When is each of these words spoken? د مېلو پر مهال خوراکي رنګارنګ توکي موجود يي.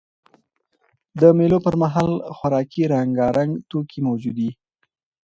د 1.19 1.21
مېلو 1.37 1.57
پر 1.65 1.75
مهال 1.81 2.11
خوراکي 2.35 2.83
رنګارنګ 2.93 3.51
توکي 3.69 3.99
موجود 4.07 4.37
يي. 4.43 4.51